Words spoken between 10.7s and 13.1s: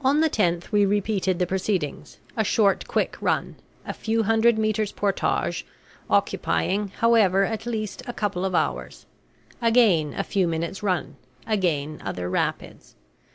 run; again other rapids.